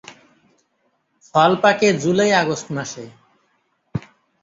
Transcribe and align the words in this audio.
ফল 1.27 1.51
পাকে 1.63 1.87
জুলাই-আগস্টে 2.01 2.71
মাসে। 2.77 3.03